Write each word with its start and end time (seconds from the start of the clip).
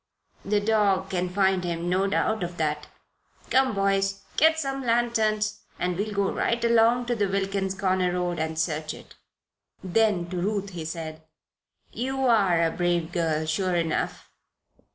"The 0.43 0.59
dog 0.59 1.11
can 1.11 1.29
find 1.29 1.63
him 1.63 1.87
no 1.87 2.07
doubt 2.07 2.41
of 2.41 2.57
that. 2.57 2.87
Come, 3.51 3.75
boys, 3.75 4.23
get 4.35 4.57
some 4.57 4.81
lanterns 4.83 5.59
and 5.77 5.95
we'll 5.95 6.11
go 6.11 6.31
right 6.31 6.65
along 6.65 7.05
to 7.05 7.15
the 7.15 7.27
Wilkins 7.27 7.75
Corners 7.75 8.15
road 8.15 8.39
and 8.39 8.57
search 8.57 8.95
it." 8.95 9.13
Then 9.83 10.27
to 10.31 10.37
Ruth 10.41 10.71
he 10.71 10.85
said: 10.85 11.21
"You 11.93 12.25
are 12.25 12.63
a 12.63 12.71
brave 12.71 13.11
girl, 13.11 13.45
sure 13.45 13.75
enough." 13.75 14.27